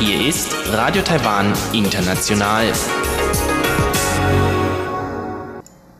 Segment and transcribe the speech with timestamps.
[0.00, 2.72] Hier ist Radio Taiwan International.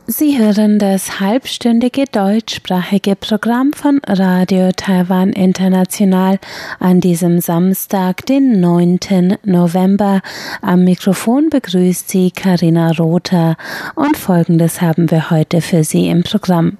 [0.09, 6.41] Sie hören das halbstündige deutschsprachige Programm von Radio Taiwan International
[6.81, 9.39] an diesem Samstag, den 9.
[9.45, 10.21] November.
[10.63, 13.57] Am Mikrofon begrüßt Sie Karina Rother
[13.95, 16.79] und Folgendes haben wir heute für Sie im Programm.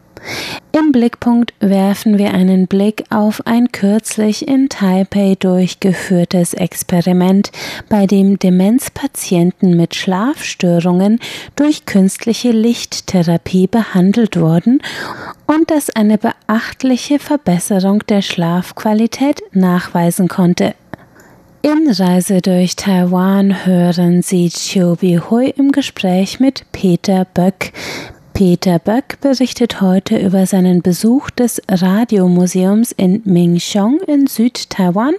[0.73, 7.51] Im Blickpunkt werfen wir einen Blick auf ein kürzlich in Taipei durchgeführtes Experiment,
[7.89, 11.19] bei dem Demenzpatienten mit Schlafstörungen
[11.55, 14.83] durch künstliche Lichttherapie behandelt wurden
[15.47, 20.75] und das eine beachtliche Verbesserung der Schlafqualität nachweisen konnte.
[21.63, 27.73] In Reise durch Taiwan hören Sie Chiu Bi Hui im Gespräch mit Peter Böck,
[28.37, 35.15] Peter Böck berichtet heute über seinen Besuch des Radiomuseums in Mingxiong in Südtaiwan,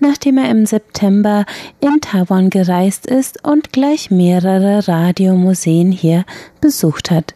[0.00, 1.44] nachdem er im September
[1.80, 6.24] in Taiwan gereist ist und gleich mehrere Radiomuseen hier
[6.62, 7.34] besucht hat.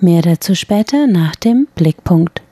[0.00, 2.42] Mehr dazu später nach dem Blickpunkt.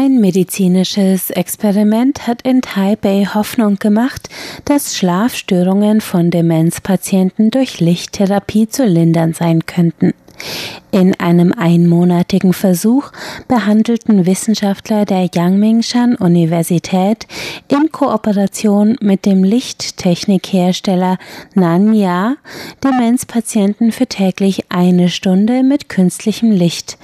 [0.00, 4.28] Ein medizinisches Experiment hat in Taipei Hoffnung gemacht,
[4.64, 10.14] dass Schlafstörungen von Demenzpatienten durch Lichttherapie zu lindern sein könnten.
[10.90, 13.10] In einem einmonatigen Versuch
[13.46, 17.26] behandelten Wissenschaftler der Yangmingshan Universität
[17.68, 21.18] in Kooperation mit dem Lichttechnikhersteller
[21.54, 22.36] Nanya
[22.82, 26.96] Demenzpatienten für täglich eine Stunde mit künstlichem Licht.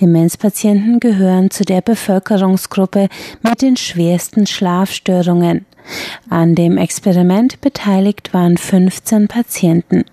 [0.00, 3.08] Demenzpatienten gehören zu der Bevölkerungsgruppe
[3.42, 5.64] mit den schwersten Schlafstörungen.
[6.28, 10.04] An dem Experiment beteiligt waren 15 Patienten.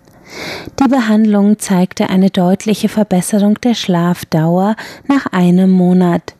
[0.79, 4.75] Die Behandlung zeigte eine deutliche Verbesserung der Schlafdauer
[5.07, 6.35] nach einem Monat.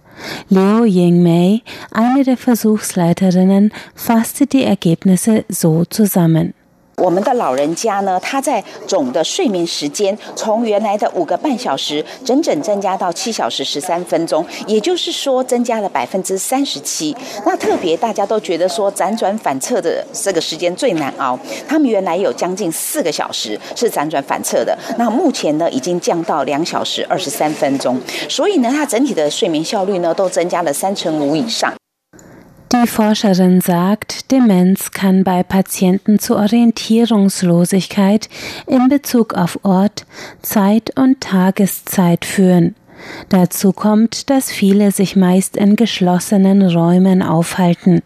[0.49, 1.61] Leo Yingmei,
[1.91, 6.53] eine der Versuchsleiterinnen, fasste die Ergebnisse so zusammen.
[6.97, 17.15] 我们的老人家呢，他在总的睡眠时间从原来的五个半小时，整整增加到七小时十三分钟，也就是说增加了百分之三十七。
[17.45, 31.73] 那特别大家都觉得说辗转反侧的这个时间最难熬，他们原来有将近四个小时是辗转反侧的，那目前呢已经降到两小时二十三分钟，所以呢，他整体的睡眠效率呢都增加了三成五以上。
[32.73, 38.27] Die Forscherin sagt, Demenz kann bei Patienten zu Orientierungslosigkeit
[38.67, 40.05] in Bezug auf Ort,
[40.41, 42.75] Zeit und Tageszeit führen.
[43.29, 48.01] Dazu kommt, dass viele sich meist in geschlossenen Räumen aufhalten.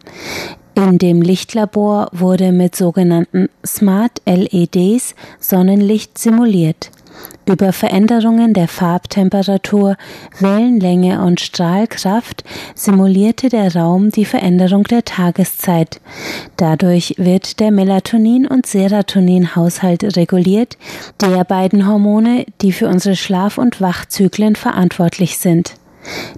[0.75, 6.91] In dem Lichtlabor wurde mit sogenannten Smart LEDs Sonnenlicht simuliert.
[7.45, 9.95] Über Veränderungen der Farbtemperatur,
[10.39, 12.43] Wellenlänge und Strahlkraft
[12.75, 15.99] simulierte der Raum die Veränderung der Tageszeit.
[16.57, 20.77] Dadurch wird der Melatonin- und Serotoninhaushalt reguliert,
[21.21, 25.73] der beiden Hormone, die für unsere Schlaf- und Wachzyklen verantwortlich sind.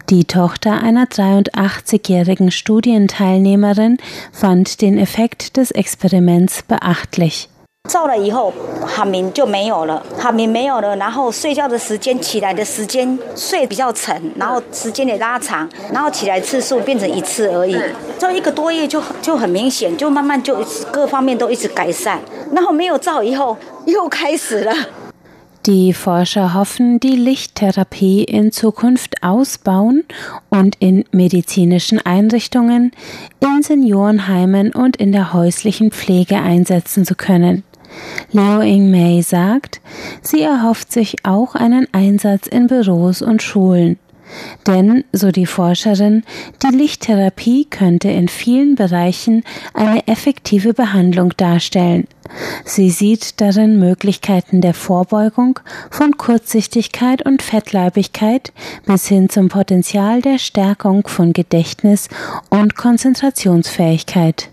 [0.10, 3.98] Die Tochter einer 83-jährigen Studienteilnehmerin
[4.32, 7.50] fand den Effekt des Experiments beachtlich.
[7.89, 8.53] 照了以后，
[8.85, 17.79] 海明就没有了，海明没有了，然后睡觉的时间、起来的时间睡比较沉，然后时间也拉长，然后起来次数变成一次而已。
[18.19, 20.59] 照一个多月就就很明显，就慢慢就
[20.91, 22.21] 各方面都一直改善。
[22.53, 24.75] 然后没有照以后，又开始了。
[25.63, 30.05] Die Forscher hoffen, die Lichttherapie in Zukunft ausbauen
[30.49, 32.93] und in medizinischen Einrichtungen,
[33.41, 37.65] in Seniorenheimen und in der häuslichen Pflege einsetzen zu können.
[38.32, 39.82] Leo Ing Mei sagt,
[40.22, 43.98] sie erhofft sich auch einen Einsatz in Büros und Schulen.
[44.68, 46.24] Denn, so die Forscherin,
[46.64, 49.44] die Lichttherapie könnte in vielen Bereichen
[49.74, 52.08] eine effektive Behandlung darstellen.
[52.64, 55.60] Sie sieht darin Möglichkeiten der Vorbeugung
[55.90, 58.54] von Kurzsichtigkeit und Fettleibigkeit
[58.86, 62.08] bis hin zum Potenzial der Stärkung von Gedächtnis
[62.50, 64.50] und Konzentrationsfähigkeit.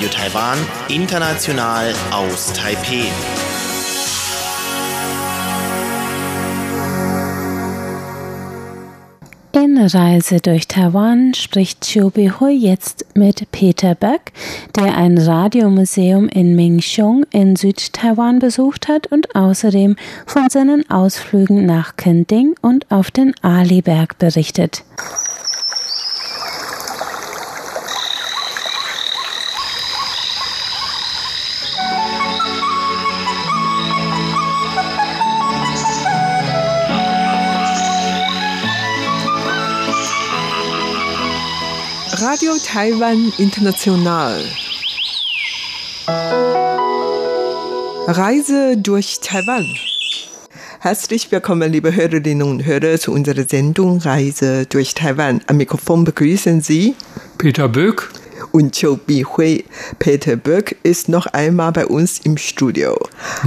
[0.00, 0.58] Radio Taiwan,
[0.88, 3.04] international aus Taipeh.
[9.52, 14.32] In Reise durch Taiwan spricht Chiu Hui jetzt mit Peter Böck,
[14.74, 21.96] der ein Radiomuseum in Mingxiong in Südtaiwan besucht hat und außerdem von seinen Ausflügen nach
[21.96, 24.82] Kending und auf den Aliberg berichtet.
[42.30, 44.44] Radio Taiwan International.
[48.06, 49.66] Reise durch Taiwan.
[50.78, 55.40] Herzlich willkommen, liebe Hörerinnen und Hörer, zu unserer Sendung Reise durch Taiwan.
[55.48, 56.94] Am Mikrofon begrüßen Sie
[57.36, 58.08] Peter Böck
[58.52, 58.98] und Chiu
[59.36, 59.64] Hui.
[59.98, 62.98] Peter Böck ist noch einmal bei uns im Studio.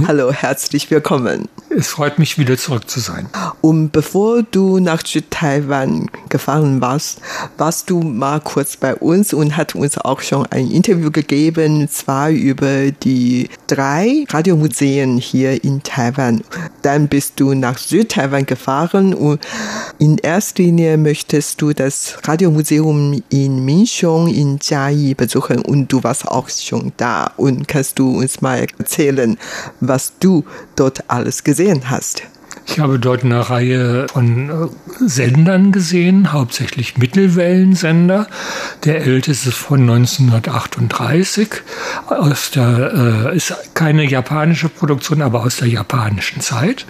[0.06, 1.48] Hallo, herzlich willkommen.
[1.70, 3.28] Es freut mich, wieder zurück zu sein.
[3.60, 7.20] Und bevor du nach Taiwan gefahren warst,
[7.58, 12.30] warst du mal kurz bei uns und hat uns auch schon ein Interview gegeben, zwar
[12.30, 16.42] über die drei Radiomuseen hier in Taiwan.
[16.82, 19.40] Dann bist du nach Südtaiwan gefahren und
[19.98, 26.26] in erster Linie möchtest du das Radiomuseum in Minchong in Jiayi besuchen und du warst
[26.28, 29.36] auch schon da und kannst du uns mal erzählen,
[29.80, 30.44] was du
[30.76, 32.22] dort alles gesehen hast?
[32.66, 34.68] Ich habe dort eine Reihe von äh,
[35.06, 38.26] Sendern gesehen, hauptsächlich Mittelwellensender.
[38.84, 41.48] Der älteste ist von 1938.
[42.06, 46.86] Aus der, äh, ist keine japanische Produktion, aber aus der japanischen Zeit.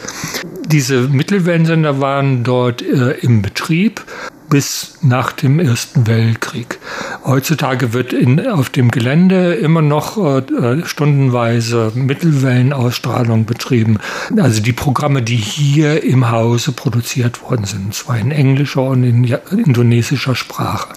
[0.67, 4.05] Diese Mittelwellensender waren dort äh, im Betrieb
[4.55, 6.79] bis nach dem Ersten Weltkrieg.
[7.25, 13.99] Heutzutage wird in, auf dem Gelände immer noch äh, stundenweise Mittelwellenausstrahlung betrieben.
[14.37, 19.25] Also die Programme, die hier im Hause produziert worden sind, zwar in englischer und in
[19.25, 20.91] indonesischer Sprache.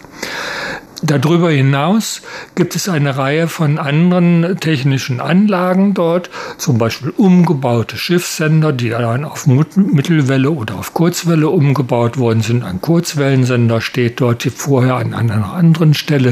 [1.04, 2.24] Darüber hinaus
[2.56, 9.24] gibt es eine Reihe von anderen technischen Anlagen dort, zum Beispiel umgebaute Schiffssender, die dann
[9.24, 12.64] auf Mittelwelle oder auf Kurzwelle umgebaut worden sind.
[12.64, 16.32] Ein Kurzwellensender steht dort, die vorher an einer anderen Stelle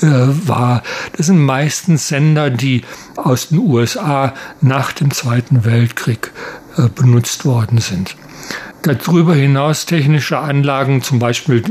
[0.00, 0.82] äh, war.
[1.16, 2.82] Das sind meistens Sender, die
[3.16, 4.32] aus den USA
[4.62, 6.32] nach dem Zweiten Weltkrieg
[6.78, 8.16] äh, benutzt worden sind.
[8.82, 11.62] Darüber hinaus technische Anlagen, zum Beispiel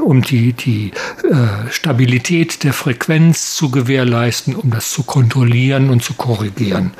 [0.00, 0.92] um die, die
[1.24, 6.92] äh, Stabilität der Frequenz zu gewährleisten, um das zu kontrollieren und zu korrigieren.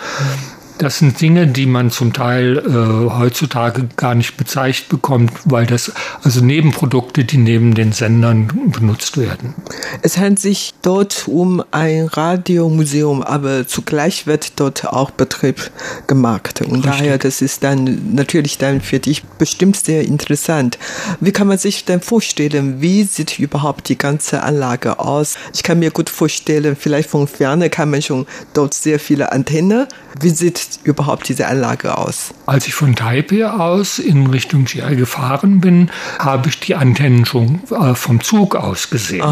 [0.79, 5.93] Das sind Dinge, die man zum Teil äh, heutzutage gar nicht bezeichnet bekommt, weil das
[6.23, 9.55] also Nebenprodukte, die neben den Sendern benutzt werden.
[10.03, 15.71] Es handelt sich dort um ein Radiomuseum, aber zugleich wird dort auch Betrieb
[16.07, 16.61] gemacht.
[16.61, 16.85] Und Richtig.
[16.85, 20.79] daher, das ist dann natürlich dann für dich bestimmt sehr interessant.
[21.19, 25.35] Wie kann man sich denn vorstellen, wie sieht überhaupt die ganze Anlage aus?
[25.53, 29.87] Ich kann mir gut vorstellen, vielleicht von Ferne kann man schon dort sehr viele Antennen.
[30.21, 32.35] Wie sieht überhaupt diese Anlage aus?
[32.47, 37.61] Als ich von Taipei aus in Richtung GI gefahren bin, habe ich die Antennen schon
[37.71, 39.27] äh, vom Zug aus gesehen.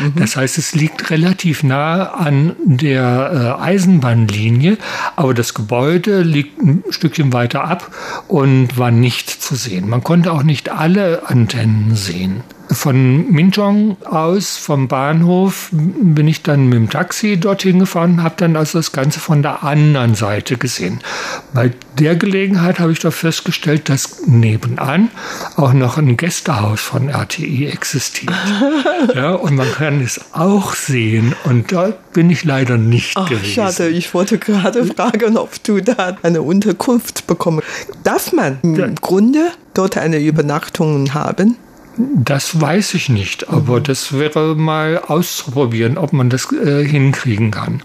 [0.00, 0.14] Mhm.
[0.16, 4.78] Das heißt, es liegt relativ nah an der äh, Eisenbahnlinie,
[5.16, 7.90] aber das Gebäude liegt ein Stückchen weiter ab
[8.28, 9.88] und war nicht zu sehen.
[9.88, 16.66] Man konnte auch nicht alle Antennen sehen von Minchong aus, vom Bahnhof, bin ich dann
[16.68, 21.00] mit dem Taxi dorthin gefahren, habe dann also das Ganze von der anderen Seite gesehen.
[21.52, 25.10] Bei der Gelegenheit habe ich doch festgestellt, dass nebenan
[25.56, 28.34] auch noch ein Gästehaus von RTI existiert.
[29.14, 31.34] ja, und man kann es auch sehen.
[31.44, 33.46] Und dort bin ich leider nicht Ach, gewesen.
[33.46, 37.66] Schade, ich wollte gerade fragen, ob du da eine Unterkunft bekommst.
[38.02, 41.56] Darf man im Grunde dort eine Übernachtung haben?
[41.96, 43.84] Das weiß ich nicht, aber mhm.
[43.84, 47.82] das wäre mal auszuprobieren, ob man das äh, hinkriegen kann.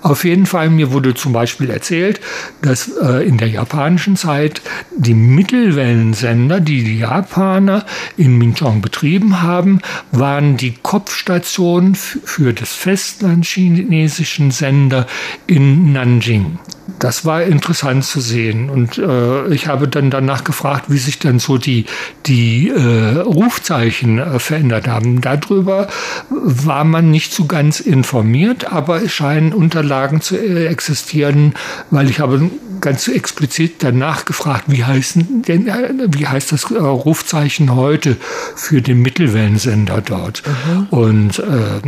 [0.00, 2.20] Auf jeden Fall, mir wurde zum Beispiel erzählt,
[2.62, 4.62] dass äh, in der japanischen Zeit
[4.96, 7.84] die Mittelwellensender, die die Japaner
[8.16, 9.80] in Minchong betrieben haben,
[10.12, 15.06] waren die Kopfstation für das festlandchinesischen Sender
[15.46, 16.58] in Nanjing
[16.98, 18.70] das war interessant zu sehen.
[18.70, 21.86] Und äh, ich habe dann danach gefragt, wie sich dann so die,
[22.26, 25.20] die äh, Rufzeichen äh, verändert haben.
[25.20, 25.88] Darüber
[26.30, 31.54] war man nicht so ganz informiert, aber es scheinen Unterlagen zu existieren,
[31.90, 32.50] weil ich habe
[32.82, 35.66] ganz explizit danach gefragt, wie, heißen denn,
[36.08, 38.18] wie heißt das Rufzeichen heute
[38.54, 40.42] für den Mittelwellensender dort?
[40.44, 40.86] Mhm.
[40.90, 41.80] Und äh,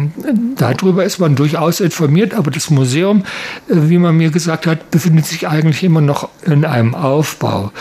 [0.56, 3.24] darüber ist man durchaus informiert, aber das Museum,
[3.68, 7.72] äh, wie man mir gesagt hat, befindet sich eigentlich immer noch in einem Aufbau.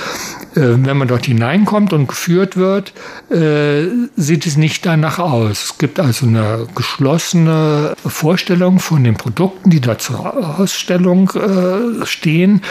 [0.56, 2.94] Äh, wenn man dort hineinkommt und geführt wird,
[3.32, 5.64] äh, sieht es nicht danach aus.
[5.64, 12.62] Es gibt also eine geschlossene Vorstellung von den Produkten, die da zur Ausstellung äh, stehen.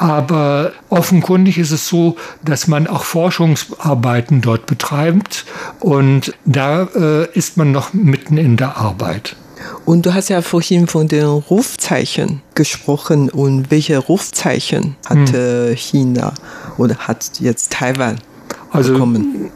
[0.00, 5.44] Aber offenkundig ist es so, dass man auch Forschungsarbeiten dort betreibt
[5.78, 9.36] und da äh, ist man noch mitten in der Arbeit.
[9.84, 13.28] Und du hast ja vorhin von den Rufzeichen gesprochen.
[13.28, 15.76] Und welche Rufzeichen hatte hm.
[15.76, 16.32] China
[16.78, 18.16] oder hat jetzt Taiwan
[18.70, 19.50] also, bekommen?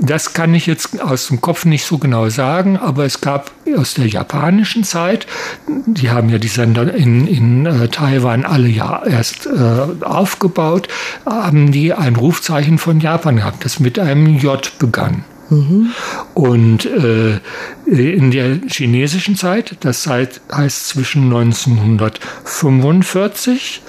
[0.00, 3.94] Das kann ich jetzt aus dem Kopf nicht so genau sagen, aber es gab aus
[3.94, 5.26] der japanischen Zeit,
[5.66, 10.88] die haben ja die Sender in, in äh, Taiwan alle ja erst äh, aufgebaut,
[11.24, 15.24] haben die ein Rufzeichen von Japan gehabt, das mit einem J begann.
[16.34, 17.38] Und äh,
[17.86, 23.82] in der chinesischen Zeit, das heißt zwischen 1945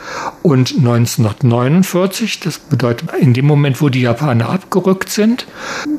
[0.44, 5.48] und 1949, das bedeutet in dem Moment, wo die Japaner abgerückt sind,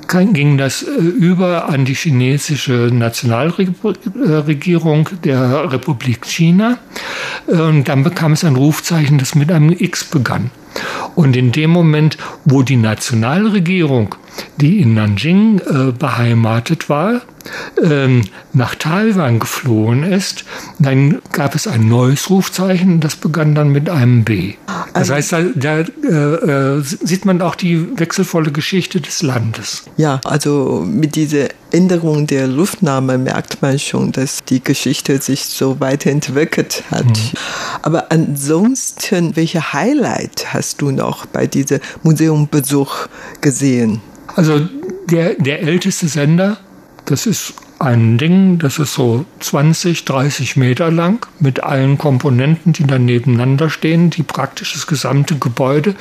[0.09, 6.79] ging das äh, über an die chinesische Nationalregierung der Republik China.
[7.47, 10.53] Und dann bekam es ein Rufzeichen, das mit einem X begann.
[11.15, 14.15] Und in dem Moment, wo die Nationalregierung,
[14.57, 17.23] die in Nanjing äh, beheimatet war,
[17.83, 20.45] ähm, nach Taiwan geflohen ist,
[20.79, 24.55] dann gab es ein neues Rufzeichen, das begann dann mit einem B.
[24.95, 29.85] Das heißt, da, da äh, äh, sieht man auch die wechselvolle Geschichte des Landes.
[29.97, 35.81] Ja, also mit dieser Änderung der Luftnahme merkt man schon, dass die Geschichte sich so
[35.81, 37.07] weiterentwickelt hat.
[37.07, 37.39] Mhm.
[37.83, 43.09] Aber ansonsten, welche Highlight hast du noch bei diesem Museumbesuch
[43.41, 44.01] gesehen?
[44.35, 44.69] Also
[45.11, 46.59] der, der älteste Sender
[47.11, 52.85] das ist ein Ding, das ist so 20, 30 Meter lang mit allen Komponenten, die
[52.85, 55.95] dann nebeneinander stehen, die praktisch das gesamte Gebäude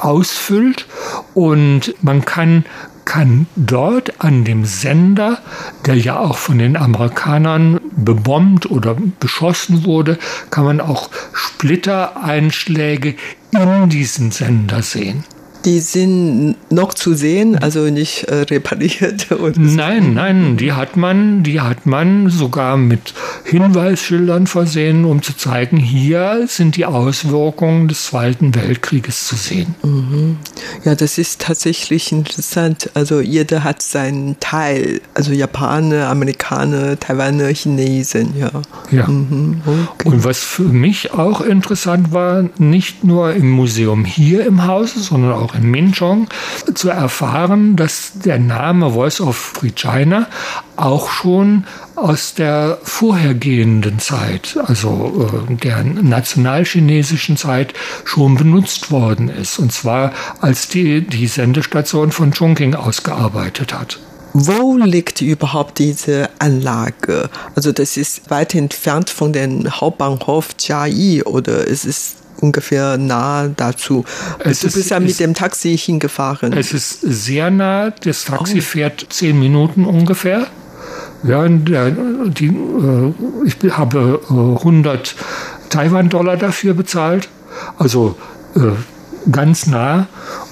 [0.00, 0.86] ausfüllt.
[1.34, 2.64] Und man kann
[3.04, 5.38] kann dort an dem Sender,
[5.84, 10.18] der ja auch von den Amerikanern bebombt oder beschossen wurde,
[10.50, 13.14] kann man auch Splittereinschläge
[13.52, 15.22] in diesen Sender sehen
[15.64, 19.26] die sind noch zu sehen, also nicht äh, repariert.
[19.56, 25.78] nein, nein, die hat man, die hat man sogar mit Hinweisschildern versehen, um zu zeigen,
[25.78, 29.74] hier sind die Auswirkungen des Zweiten Weltkrieges zu sehen.
[29.82, 30.36] Mhm.
[30.84, 32.90] Ja, das ist tatsächlich interessant.
[32.94, 38.50] Also jeder hat seinen Teil, also Japaner, Amerikaner, Taiwaner, Chinesen, ja.
[38.90, 39.06] Ja.
[39.06, 39.62] Mhm.
[39.66, 40.08] Okay.
[40.08, 45.32] Und was für mich auch interessant war, nicht nur im Museum hier im Haus, sondern
[45.32, 46.28] auch in Minchong
[46.74, 50.26] zu erfahren, dass der Name Voice of Free China
[50.76, 59.58] auch schon aus der vorhergehenden Zeit, also äh, der nationalchinesischen Zeit, schon benutzt worden ist.
[59.58, 64.00] Und zwar als die, die Sendestation von Chongqing ausgearbeitet hat.
[64.36, 67.30] Wo liegt überhaupt diese Anlage?
[67.54, 74.04] Also das ist weit entfernt von dem Hauptbahnhof Jiayi oder ist es ungefähr nah dazu.
[74.38, 76.52] Es du bist ja mit dem Taxi hingefahren.
[76.52, 77.90] Es ist sehr nah.
[77.90, 78.62] Das Taxi oh.
[78.62, 80.46] fährt zehn Minuten ungefähr.
[81.22, 83.14] Ja, der, die, äh,
[83.46, 85.14] ich habe 100
[85.70, 87.28] Taiwan-Dollar dafür bezahlt.
[87.78, 88.16] Also
[88.54, 90.06] äh, ganz nah.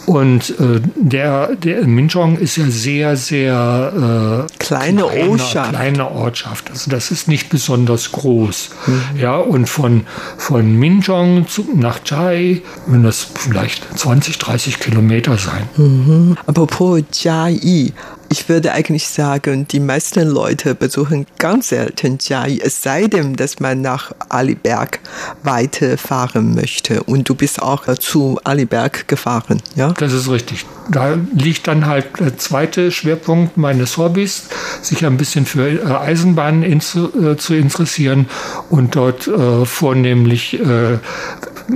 [0.06, 5.71] Und äh, der, der Minchong ist ja sehr, sehr äh, kleine kleiner, Ortschaft.
[5.71, 6.71] Kleine Ortschaft.
[6.71, 8.71] Also das ist nicht besonders groß.
[8.87, 9.21] Mhm.
[9.21, 10.06] Ja, und von,
[10.38, 15.68] von Minchong zu, nach Chai würden das vielleicht 20, 30 Kilometer sein.
[15.76, 16.37] Mhm.
[16.47, 17.92] Apropos Chai,
[18.32, 23.61] ich würde eigentlich sagen, die meisten Leute besuchen ganz selten Jai, es sei denn, dass
[23.61, 25.00] man nach Aliberg
[25.42, 27.02] weiterfahren möchte.
[27.02, 29.91] Und du bist auch zu Aliberg gefahren, ja?
[29.99, 30.66] Das ist richtig.
[30.90, 34.44] Da liegt dann halt der zweite Schwerpunkt meines Hobbys,
[34.80, 38.26] sich ein bisschen für äh, Eisenbahnen in, äh, zu interessieren
[38.70, 40.99] und dort äh, vornehmlich äh,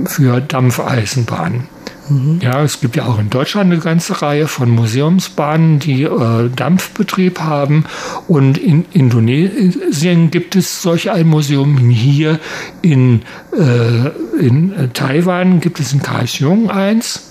[0.05, 1.69] für Dampfeisenbahnen.
[2.09, 2.39] Mhm.
[2.41, 7.39] Ja, es gibt ja auch in Deutschland eine ganze Reihe von Museumsbahnen, die äh, Dampfbetrieb
[7.39, 7.85] haben.
[8.27, 11.77] Und in Indonesien gibt es solch ein Museum.
[11.77, 12.39] Hier
[12.81, 14.09] in, äh,
[14.39, 17.26] in Taiwan gibt es in Kaohsiung eins.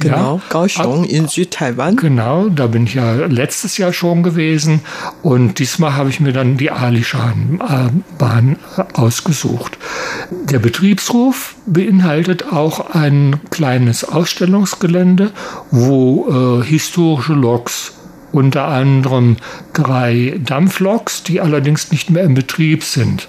[0.00, 0.42] Genau, ja.
[0.48, 1.96] Kaohsiung in Südtaiwan.
[1.96, 4.80] Genau, da bin ich ja letztes Jahr schon gewesen
[5.22, 8.56] und diesmal habe ich mir dann die Alishan-Bahn
[8.94, 9.78] ausgesucht.
[10.30, 15.32] Der Betriebsruf beinhaltet auch ein kleines Ausstellungsgelände,
[15.70, 17.92] wo äh, historische Loks
[18.32, 19.36] unter anderem
[19.72, 23.26] drei Dampfloks, die allerdings nicht mehr im Betrieb sind.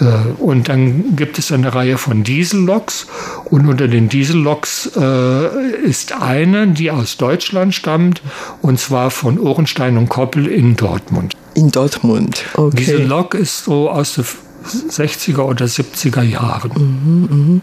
[0.00, 3.06] Äh, und dann gibt es eine Reihe von Dieselloks
[3.44, 8.22] und unter den Dieselloks äh, ist eine, die aus Deutschland stammt
[8.62, 11.36] und zwar von Ohrenstein und Koppel in Dortmund.
[11.54, 12.76] In Dortmund, okay.
[12.76, 14.24] Diese Lok ist so aus der
[14.64, 17.62] 60er oder 70er Jahren.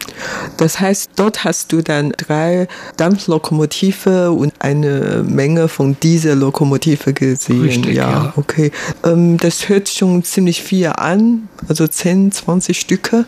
[0.58, 7.62] Das heißt, dort hast du dann drei Dampflokomotive und eine Menge von dieser Lokomotive gesehen.
[7.62, 8.34] Richtig, ja, ja.
[8.36, 8.72] okay.
[9.04, 13.26] Ähm, das hört schon ziemlich viel an, also 10, 20 Stücke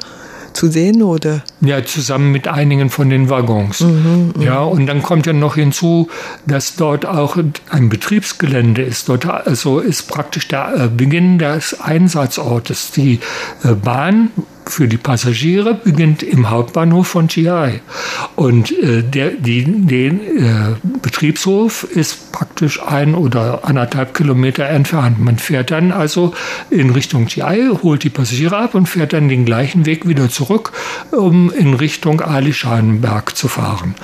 [0.53, 1.43] zu sehen, oder?
[1.61, 3.81] Ja, zusammen mit einigen von den Waggons.
[3.81, 6.09] Mhm, ja, und dann kommt ja noch hinzu,
[6.45, 7.37] dass dort auch
[7.69, 9.09] ein Betriebsgelände ist.
[9.09, 12.91] Dort also ist praktisch der äh, Beginn des Einsatzortes.
[12.91, 13.19] Die
[13.63, 14.31] äh, Bahn
[14.69, 17.81] für die Passagiere beginnt im Hauptbahnhof von Chiai.
[18.35, 25.19] Und äh, der, die, den äh, Betriebshof ist praktisch ein oder anderthalb Kilometer entfernt.
[25.19, 26.33] Man fährt dann also
[26.69, 30.71] in Richtung Chiai, holt die Passagiere ab und fährt dann den gleichen Weg wieder zurück,
[31.49, 33.95] um in Richtung Alishanberg zu fahren.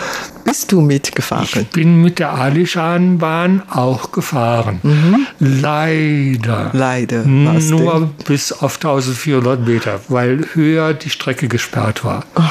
[0.44, 1.48] Bist du mitgefahren?
[1.54, 4.80] Ich bin mit der Alishanbahn auch gefahren.
[4.84, 5.28] Mhm.
[5.40, 6.70] Leider.
[6.74, 7.26] Leider.
[7.26, 8.10] Nur denn?
[8.26, 12.26] bis auf 1400 Meter, weil höher die Strecke gesperrt war.
[12.36, 12.42] Oh,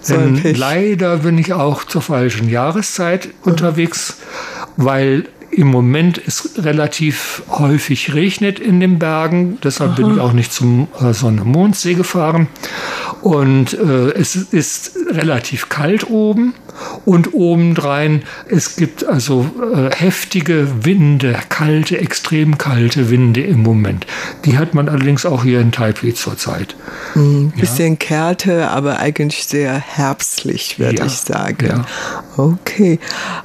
[0.00, 3.52] so Denn leider bin ich auch zur falschen Jahreszeit mhm.
[3.52, 4.18] unterwegs,
[4.76, 9.58] weil im Moment es relativ häufig regnet in den Bergen.
[9.62, 9.96] Deshalb Aha.
[9.96, 12.48] bin ich auch nicht zum äh, Sonne-Mondsee gefahren.
[13.22, 16.54] Und äh, es ist relativ kalt oben.
[17.04, 24.06] Und obendrein, es gibt also äh, heftige Winde, kalte, extrem kalte Winde im Moment.
[24.44, 26.74] Die hat man allerdings auch hier in Taipei zurzeit.
[27.14, 27.60] Ein ja.
[27.60, 31.06] bisschen Kälte, aber eigentlich sehr herbstlich, würde ja.
[31.06, 31.66] ich sagen.
[31.66, 31.84] Ja.
[32.36, 32.98] Okay.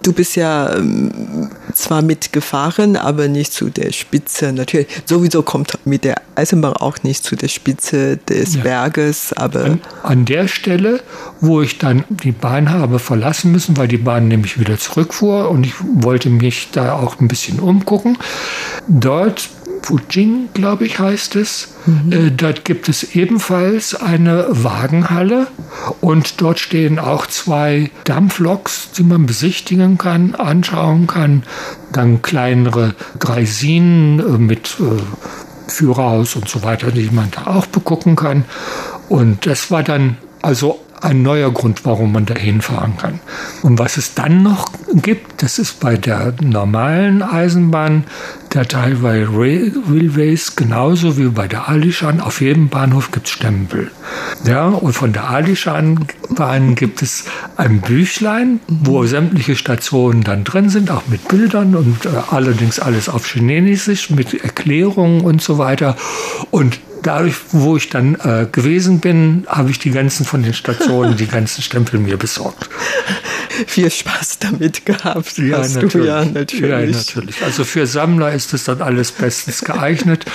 [0.03, 4.53] Du bist ja ähm, zwar mitgefahren, aber nicht zu der Spitze.
[4.53, 9.65] Natürlich, sowieso kommt mit der Eisenbahn auch nicht zu der Spitze des Berges, aber.
[9.65, 11.01] An, an der Stelle,
[11.41, 15.49] wo ich dann die Bahn habe verlassen, verlassen müssen, weil die Bahn nämlich wieder zurückfuhr
[15.49, 18.19] und ich wollte mich da auch ein bisschen umgucken.
[18.87, 19.49] Dort
[19.81, 21.69] Fujing, glaube ich, heißt es.
[21.87, 22.11] Mhm.
[22.11, 25.47] Äh, dort gibt es ebenfalls eine Wagenhalle
[26.01, 31.43] und dort stehen auch zwei Dampfloks, die man besichtigen kann, anschauen kann.
[31.91, 35.01] Dann kleinere Dreisinen äh, mit äh,
[35.71, 38.45] Führerhaus und so weiter, die man da auch begucken kann.
[39.09, 43.19] Und das war dann also ein neuer Grund, warum man dahin fahren kann.
[43.61, 48.05] Und was es dann noch gibt, das ist bei der normalen Eisenbahn
[48.53, 52.21] der Taiwan Railways genauso wie bei der Alishan.
[52.21, 53.91] Auf jedem Bahnhof gibt es Stempel.
[54.45, 57.25] Ja, und von der Alishan-Bahn gibt es
[57.57, 63.09] ein Büchlein, wo sämtliche Stationen dann drin sind, auch mit Bildern und äh, allerdings alles
[63.09, 65.97] auf Chinesisch mit Erklärungen und so weiter.
[66.49, 71.15] Und dadurch, wo ich dann äh, gewesen bin, habe ich die ganzen von den Stationen,
[71.15, 72.69] die ganzen Stempel mir besorgt.
[73.67, 75.37] Viel Spaß damit gehabt.
[75.37, 75.91] Ja, natürlich.
[75.91, 76.61] Du, ja, natürlich.
[76.61, 77.43] Ja, natürlich.
[77.43, 80.25] Also für Sammler ist es dann alles bestens geeignet.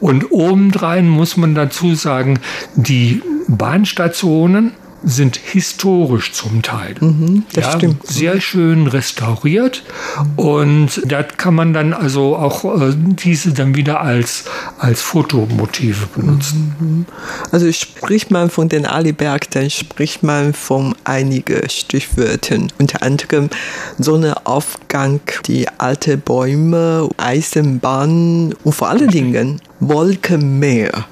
[0.00, 2.40] Und obendrein muss man dazu sagen,
[2.74, 4.72] die Bahnstationen
[5.04, 6.94] sind historisch zum Teil.
[7.00, 8.06] Mhm, das ja, stimmt.
[8.06, 9.82] Sehr schön restauriert
[10.36, 14.44] und da kann man dann also auch äh, diese dann wieder als,
[14.78, 16.74] als Fotomotive benutzen.
[16.78, 17.06] Mhm.
[17.50, 23.50] Also spricht man von den Aliberg, dann spricht man von einigen Stichwörtern, unter anderem
[23.98, 31.06] Sonnenaufgang, die alte Bäume, Eisenbahn und vor allen Dingen Wolkenmeer.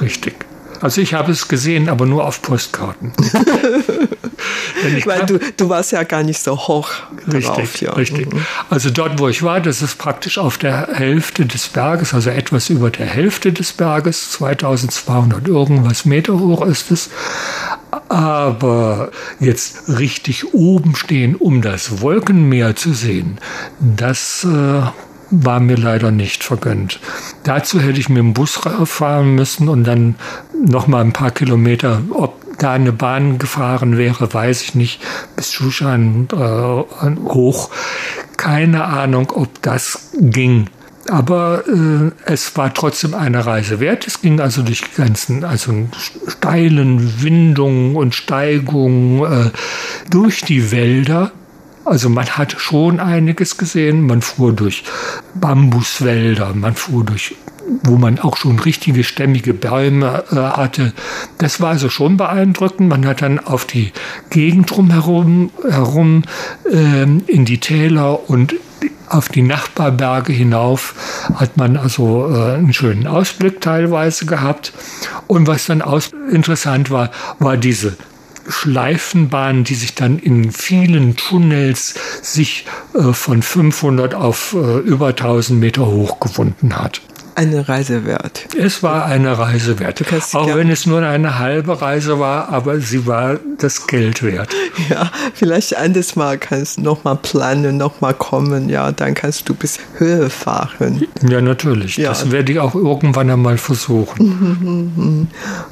[0.00, 0.45] Richtig.
[0.80, 3.12] Also ich habe es gesehen, aber nur auf Postkarten.
[5.04, 6.90] Weil du, du warst ja gar nicht so hoch.
[7.26, 7.92] Richtig, darauf, ja.
[7.92, 8.32] richtig.
[8.32, 8.40] Mhm.
[8.70, 12.68] Also dort, wo ich war, das ist praktisch auf der Hälfte des Berges, also etwas
[12.70, 17.10] über der Hälfte des Berges, 2200 irgendwas Meter hoch ist es.
[18.08, 19.10] Aber
[19.40, 23.38] jetzt richtig oben stehen, um das Wolkenmeer zu sehen,
[23.80, 24.82] das äh,
[25.30, 27.00] war mir leider nicht vergönnt.
[27.42, 30.16] Dazu hätte ich mit dem Bus fahren müssen und dann
[30.66, 32.02] noch mal ein paar Kilometer.
[32.10, 35.00] Ob da eine Bahn gefahren wäre, weiß ich nicht.
[35.34, 37.70] Bis Shushan äh, hoch.
[38.36, 40.68] Keine Ahnung, ob das ging.
[41.08, 44.06] Aber äh, es war trotzdem eine Reise wert.
[44.06, 45.72] Es ging also durch die ganzen, also
[46.26, 49.50] steilen Windungen und Steigungen äh,
[50.10, 51.32] durch die Wälder
[51.86, 54.06] Also man hat schon einiges gesehen.
[54.06, 54.82] Man fuhr durch
[55.34, 57.36] Bambuswälder, man fuhr durch
[57.82, 60.92] wo man auch schon richtige stämmige Bäume äh, hatte.
[61.38, 62.88] Das war also schon beeindruckend.
[62.88, 63.92] Man hat dann auf die
[64.30, 66.22] Gegend drumherum herum,
[66.70, 68.54] äh, in die Täler und
[69.08, 70.94] auf die Nachbarberge hinauf
[71.34, 74.72] hat man also äh, einen schönen Ausblick teilweise gehabt.
[75.26, 77.96] Und was dann aus interessant war, war diese
[78.48, 85.60] Schleifenbahn, die sich dann in vielen Tunnels sich äh, von 500 auf äh, über 1000
[85.60, 87.00] Meter hochgewunden hat
[87.36, 88.46] eine Reise wert.
[88.56, 90.02] Es war eine Reise wert.
[90.32, 94.54] Auch wenn es nur eine halbe Reise war, aber sie war das Geld wert.
[94.88, 98.68] Ja, vielleicht anderes Mal kannst du nochmal planen, nochmal kommen.
[98.68, 101.04] Ja, dann kannst du bis Höhe fahren.
[101.28, 101.96] Ja, natürlich.
[101.96, 102.10] Ja.
[102.10, 105.28] Das werde ich auch irgendwann einmal versuchen.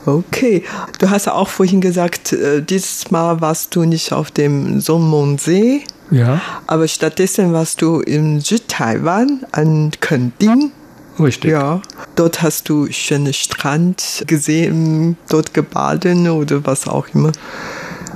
[0.06, 0.64] Okay.
[0.98, 5.82] Du hast auch vorhin gesagt, äh, dieses Mal warst du nicht auf dem Sonmonsee.
[6.10, 6.40] Ja.
[6.66, 10.72] Aber stattdessen warst du in Südtaiwan an Kending.
[11.18, 11.50] Richtig.
[11.50, 11.80] Ja,
[12.16, 17.32] dort hast du schönen Strand gesehen, dort gebaden oder was auch immer.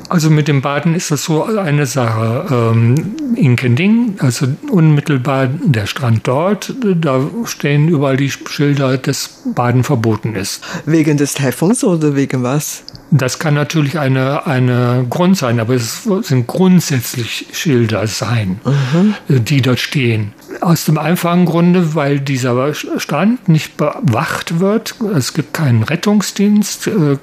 [0.09, 2.47] Also mit dem Baden ist das so eine Sache.
[2.51, 9.85] Ähm, in Kending, also unmittelbar der Strand dort, da stehen überall die Schilder, dass Baden
[9.85, 10.63] verboten ist.
[10.87, 12.85] Wegen des Taifuns oder wegen was?
[13.11, 19.45] Das kann natürlich eine, eine Grund sein, aber es sind grundsätzlich Schilder sein, mhm.
[19.45, 20.35] die dort stehen.
[20.61, 24.95] Aus dem einfachen Grunde, weil dieser Strand nicht bewacht wird.
[25.15, 27.19] Es gibt keinen Rettungsdienst, äh,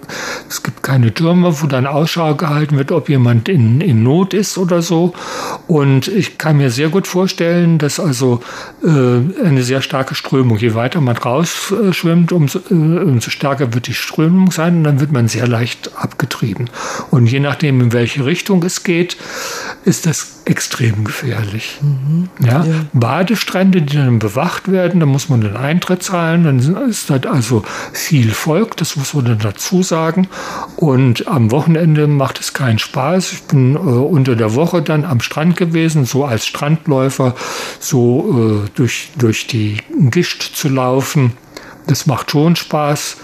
[0.50, 4.58] es gibt keine Türme, wo dann Ausschau gehalten wird, ob jemand in, in Not ist
[4.58, 5.14] oder so.
[5.68, 8.42] Und ich kann mir sehr gut vorstellen, dass also
[8.84, 13.94] äh, eine sehr starke Strömung, je weiter man rausschwimmt, umso, äh, umso stärker wird die
[13.94, 16.70] Strömung sein und dann wird man sehr leicht abgetrieben.
[17.12, 19.18] Und je nachdem, in welche Richtung es geht,
[19.84, 21.80] ist das extrem gefährlich.
[21.82, 22.30] Mhm.
[22.40, 22.64] Ja?
[22.64, 22.86] ja?
[22.94, 27.64] Badestrände, die dann bewacht werden, da muss man den Eintritt zahlen, dann ist das also
[27.94, 30.28] viel Volk, das muss man dann dazu sagen.
[30.76, 33.34] Und am Wochenende macht es keinen Spaß.
[33.34, 37.36] Ich bin äh, unter der Woche dann am Strand gewesen, so als Strandläufer,
[37.80, 39.78] so äh, durch, durch die
[40.12, 41.34] Gischt zu laufen.
[41.88, 43.18] Das macht schon Spaß,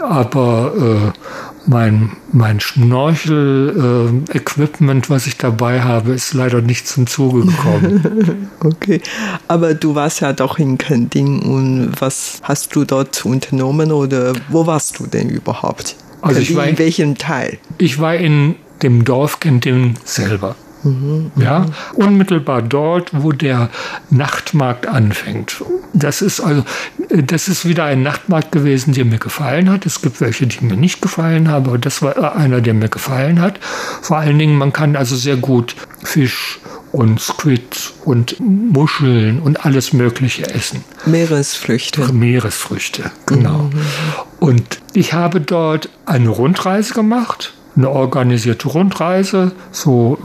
[0.00, 7.46] aber äh, mein, mein Schnorchel-Equipment, äh, was ich dabei habe, ist leider nicht zum Zuge
[7.46, 8.50] gekommen.
[8.60, 9.00] okay,
[9.48, 14.66] aber du warst ja doch in Kending und was hast du dort unternommen oder wo
[14.66, 15.96] warst du denn überhaupt?
[16.22, 17.58] Also ich war in, in welchem Teil?
[17.78, 20.56] Ich war in dem Dorf Kending selber.
[20.84, 23.70] Mhm, ja, unmittelbar dort, wo der
[24.10, 25.62] Nachtmarkt anfängt.
[25.92, 26.64] Das ist also,
[27.08, 29.86] das ist wieder ein Nachtmarkt gewesen, der mir gefallen hat.
[29.86, 33.40] Es gibt welche, die mir nicht gefallen haben, aber das war einer, der mir gefallen
[33.40, 33.58] hat.
[34.02, 36.60] Vor allen Dingen, man kann also sehr gut Fisch
[36.92, 40.84] und Squid und Muscheln und alles Mögliche essen.
[41.06, 42.12] Meeresfrüchte.
[42.12, 43.64] Meeresfrüchte, genau.
[43.64, 43.72] Mhm.
[44.38, 50.18] Und ich habe dort eine Rundreise gemacht, eine organisierte Rundreise, so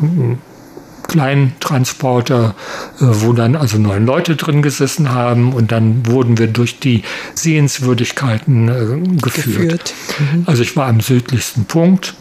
[1.09, 2.55] Kleintransporter,
[2.99, 7.03] äh, wo dann also neun Leute drin gesessen haben und dann wurden wir durch die
[7.35, 9.23] Sehenswürdigkeiten äh, geführt.
[9.23, 9.93] geführt.
[10.19, 10.43] Mhm.
[10.45, 12.13] Also ich war am südlichsten Punkt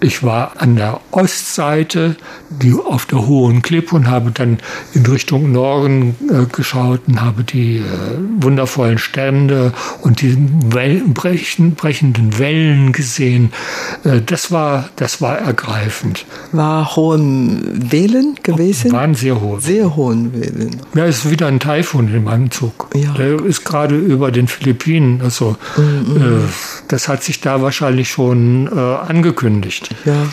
[0.00, 2.16] ich war an der Ostseite,
[2.50, 4.58] die auf der hohen Klippe und habe dann
[4.94, 7.82] in Richtung Norden äh, geschaut und habe die äh,
[8.38, 10.36] wundervollen Sterne und die
[10.72, 13.52] Wellen, brechen, brechenden Wellen gesehen.
[14.04, 16.26] Äh, das war, das war ergreifend.
[16.52, 18.92] War hohen Wellen gewesen?
[18.92, 19.60] Waren sehr hohe.
[19.60, 20.76] Sehr hohen Wellen.
[20.94, 22.88] Ja, es ist wieder ein Taifun im Anzug.
[22.94, 23.12] Ja.
[23.14, 25.20] Der ist gerade über den Philippinen.
[25.22, 26.16] Also mhm.
[26.16, 29.90] Äh, das hat sich da wahrscheinlich schon äh, angekündigt.
[30.04, 30.26] Ja.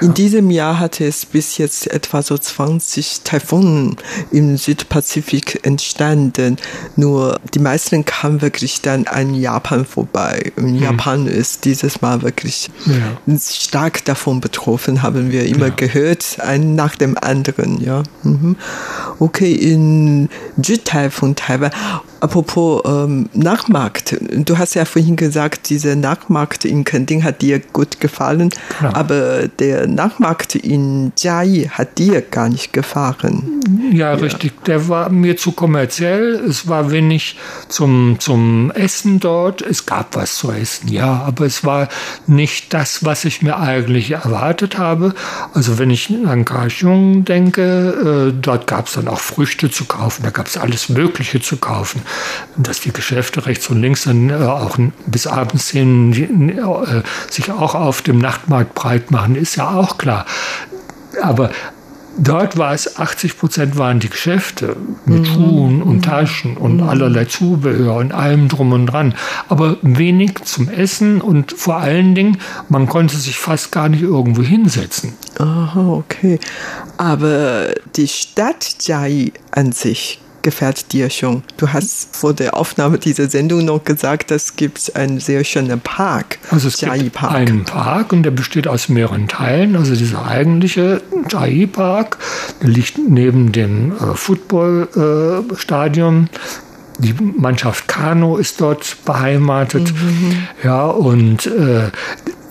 [0.00, 3.96] In diesem Jahr hatte es bis jetzt etwa so 20 Taifunen
[4.30, 6.56] im Südpazifik entstanden.
[6.96, 10.52] Nur die meisten kamen wirklich dann an Japan vorbei.
[10.56, 10.82] Und hm.
[10.82, 13.38] Japan ist dieses Mal wirklich ja.
[13.38, 15.74] stark davon betroffen, haben wir immer ja.
[15.74, 17.80] gehört, ein nach dem anderen.
[17.80, 18.02] Ja.
[18.22, 18.56] Mhm.
[19.18, 20.28] Okay, in
[20.60, 21.70] Südteil von Taiwan
[22.24, 24.16] Apropos ähm, Nachmarkt.
[24.18, 28.48] Du hast ja vorhin gesagt, dieser Nachmarkt in Kending hat dir gut gefallen,
[28.80, 28.94] genau.
[28.94, 33.60] aber der Nachmarkt in Jiayi hat dir gar nicht gefallen.
[33.92, 34.64] Ja, ja, richtig.
[34.64, 36.36] Der war mir zu kommerziell.
[36.48, 37.36] Es war wenig
[37.68, 39.60] zum, zum Essen dort.
[39.60, 41.88] Es gab was zu essen, ja, aber es war
[42.26, 45.14] nicht das, was ich mir eigentlich erwartet habe.
[45.52, 50.22] Also wenn ich an Kaohsiung denke, äh, dort gab es dann auch Früchte zu kaufen,
[50.22, 52.00] da gab es alles Mögliche zu kaufen
[52.56, 56.12] dass die Geschäfte rechts und links dann äh, auch bis abends hin
[56.58, 60.26] äh, sich auch auf dem Nachtmarkt breit machen, ist ja auch klar.
[61.22, 61.50] Aber
[62.16, 65.24] Dort war es 80 Prozent waren die Geschäfte mit mhm.
[65.24, 66.02] Schuhen und mhm.
[66.02, 66.88] Taschen und mhm.
[66.88, 69.14] allerlei Zubehör und allem drum und dran.
[69.48, 74.42] Aber wenig zum Essen und vor allen Dingen, man konnte sich fast gar nicht irgendwo
[74.42, 75.14] hinsetzen.
[75.38, 76.38] Aha, okay.
[76.98, 81.42] Aber die Stadt Jai an sich gefällt dir schon?
[81.56, 86.38] Du hast vor der Aufnahme dieser Sendung noch gesagt, es gibt einen sehr schönen Park.
[86.50, 87.34] Also es Jai gibt Park.
[87.34, 89.74] einen Park und der besteht aus mehreren Teilen.
[89.74, 92.18] Also dieser eigentliche Jai Park,
[92.60, 96.28] liegt neben dem äh, Footballstadion.
[96.32, 96.38] Äh,
[96.98, 99.92] die Mannschaft Kano ist dort beheimatet.
[99.92, 100.46] Mhm.
[100.62, 101.90] Ja, und äh,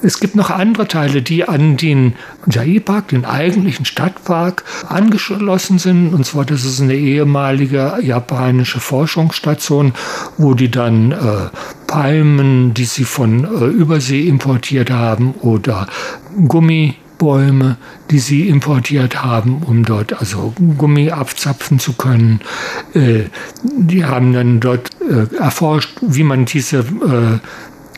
[0.04, 2.16] es gibt noch andere Teile, die an den
[2.50, 6.14] Jai-Park, den eigentlichen Stadtpark, angeschlossen sind.
[6.14, 9.94] Und zwar, das ist eine ehemalige japanische Forschungsstation,
[10.38, 11.16] wo die dann äh,
[11.88, 15.88] Palmen, die sie von äh, Übersee importiert haben, oder
[16.48, 17.78] Gummi Bäume,
[18.12, 22.42] die sie importiert haben, um dort also Gummi abzapfen zu können.
[22.94, 23.26] Äh,
[23.64, 27.40] die haben dann dort äh, erforscht, wie man diese äh,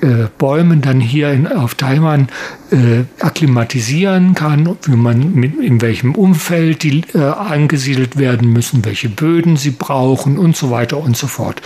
[0.06, 2.28] äh, Bäumen dann hier in, auf Taiwan
[2.72, 9.10] äh, akklimatisieren kann, wie man mit, in welchem Umfeld die äh, angesiedelt werden müssen, welche
[9.10, 11.62] Böden sie brauchen und so weiter und so fort.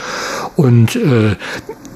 [0.56, 1.36] Und äh,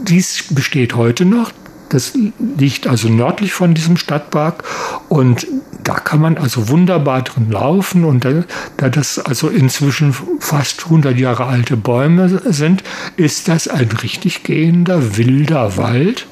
[0.02, 1.52] dies besteht heute noch.
[1.88, 2.14] Das
[2.58, 4.64] liegt also nördlich von diesem Stadtpark
[5.10, 5.48] und
[5.84, 8.44] da kann man also wunderbar drin laufen und da,
[8.78, 12.84] da das also inzwischen fast 100 Jahre alte Bäume sind,
[13.16, 16.26] ist das ein richtig gehender wilder Wald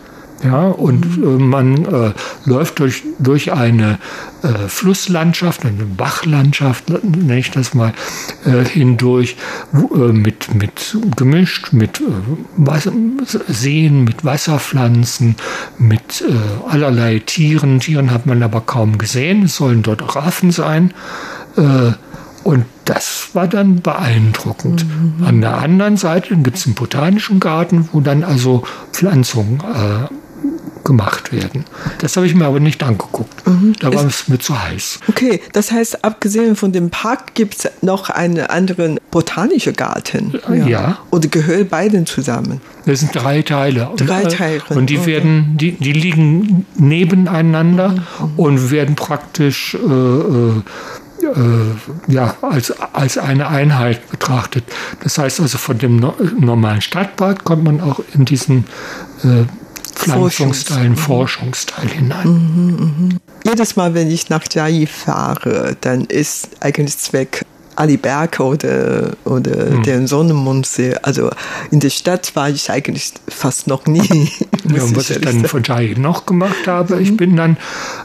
[0.44, 2.14] ja, und äh, man äh,
[2.46, 4.00] läuft durch, durch eine
[4.42, 7.94] äh, Flusslandschaft, eine Bachlandschaft, nenne ich das mal,
[8.46, 9.36] äh, hindurch,
[9.74, 12.06] äh, mit, mit gemischt mit äh,
[12.58, 12.92] Wasser,
[13.48, 15.36] Seen, mit Wasserpflanzen,
[15.78, 16.24] mit
[16.68, 17.80] allerlei Tieren.
[17.80, 19.44] Tieren hat man aber kaum gesehen.
[19.44, 20.94] Es sollen dort Raffen sein.
[22.44, 24.86] Und das war dann beeindruckend.
[24.86, 25.26] Mhm.
[25.26, 30.14] An der anderen Seite gibt es einen botanischen Garten, wo dann also Pflanzungen äh,
[30.84, 31.66] gemacht werden.
[32.00, 33.48] Das habe ich mir aber nicht angeguckt.
[33.48, 33.74] Mhm.
[33.80, 35.00] Da war es mir zu heiß.
[35.08, 40.34] Okay, das heißt, abgesehen von dem Park gibt es noch einen anderen botanischen Garten.
[40.48, 40.68] Ja.
[40.68, 40.98] ja.
[41.12, 42.62] Oder gehören beiden zusammen?
[42.86, 43.90] Das sind drei Teile.
[43.98, 44.62] Drei Teile.
[44.70, 45.08] Und die okay.
[45.08, 48.32] werden, die, die liegen nebeneinander mhm.
[48.38, 50.62] und werden praktisch äh, äh,
[51.24, 54.64] äh, ja, als, als eine Einheit betrachtet.
[55.04, 58.66] Das heißt also, von dem no normalen Stadtbad kommt man auch in diesen
[59.24, 59.44] äh,
[60.02, 60.98] Pflanzungsteil, mhm.
[60.98, 62.28] Forschungsteil hinein.
[62.28, 63.16] Mhm, mh.
[63.46, 69.84] Jedes Mal, wenn ich nach Jai fahre, dann ist eigentlich Zweck Aliberke oder, oder hm.
[69.84, 70.96] den Sonnenmundsee.
[71.02, 71.30] Also
[71.72, 74.02] in der Stadt war ich eigentlich fast noch nie.
[74.74, 77.02] ja, und was ich dann von Jai noch gemacht habe, mhm.
[77.02, 77.58] ich bin dann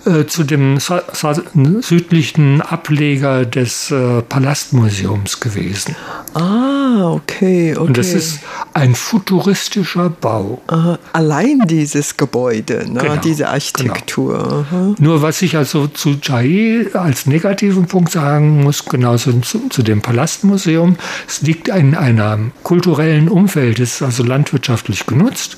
[0.05, 0.79] äh, zu dem
[1.81, 5.97] südlichen Ableger des äh, Palastmuseums gewesen.
[6.35, 7.77] Ah, okay, okay.
[7.77, 8.41] Und das ist
[8.75, 10.61] ein futuristischer Bau.
[10.67, 10.99] Aha.
[11.13, 13.01] Allein dieses Gebäude, ne?
[13.01, 14.67] genau, diese Architektur.
[14.71, 14.95] Genau.
[14.99, 19.31] Nur was ich also zu Jai als negativen Punkt sagen muss, genauso
[19.71, 25.57] zu, dem Palastmuseum, es liegt in einem kulturellen Umfeld, es ist also landwirtschaftlich genutzt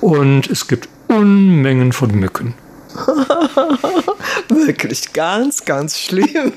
[0.00, 2.54] und es gibt Unmengen von Mücken.
[4.48, 6.52] Wirklich ganz, ganz schlimm.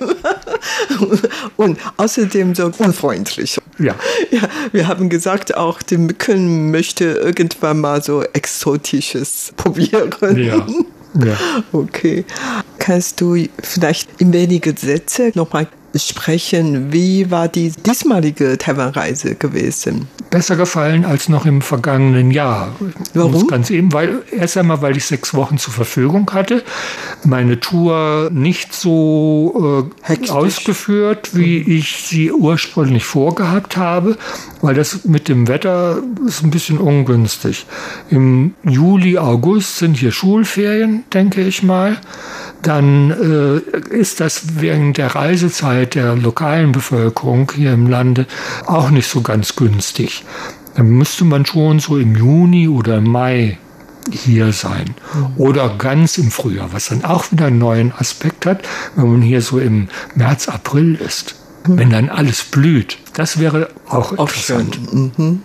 [1.58, 3.60] Und außerdem so unfreundlich.
[3.80, 3.96] Ja.
[4.32, 4.42] ja.
[4.72, 10.12] Wir haben gesagt, auch die Mücken möchte irgendwann mal so Exotisches probieren.
[10.38, 10.66] Ja.
[11.24, 11.38] Ja.
[11.72, 12.26] Okay.
[12.80, 16.92] Kannst du vielleicht in wenige Sätze nochmal sprechen.
[16.92, 20.08] Wie war die diesmalige Taiwan-Reise gewesen?
[20.30, 22.76] Besser gefallen als noch im vergangenen Jahr.
[23.14, 23.48] Warum?
[23.48, 26.64] Ganz eben, weil erst einmal, weil ich sechs Wochen zur Verfügung hatte,
[27.24, 31.78] meine Tour nicht so äh, ausgeführt, wie mhm.
[31.78, 34.18] ich sie ursprünglich vorgehabt habe,
[34.62, 37.68] weil das mit dem Wetter ist ein bisschen ungünstig.
[38.10, 41.98] Im Juli, August sind hier Schulferien, denke ich mal
[42.64, 48.26] dann äh, ist das während der Reisezeit der lokalen Bevölkerung hier im Lande
[48.66, 50.24] auch nicht so ganz günstig.
[50.76, 53.60] Dann müsste man schon so im Juni oder im Mai
[54.12, 54.96] hier sein.
[55.38, 59.42] Oder ganz im Frühjahr, was dann auch wieder einen neuen Aspekt hat, wenn man hier
[59.42, 61.36] so im März, April ist.
[61.66, 62.98] Wenn dann alles blüht.
[63.14, 64.94] Das wäre auch interessant.
[64.94, 65.42] Mhm.